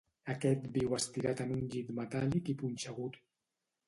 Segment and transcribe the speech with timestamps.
[0.33, 3.21] Aquest viu estirat en un llit metàl·lic i punxegut.